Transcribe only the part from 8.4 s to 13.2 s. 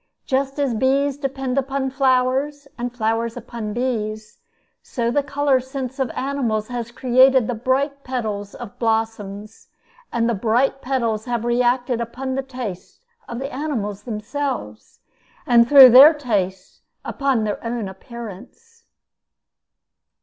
of blossoms; and the bright petals have reacted upon the tastes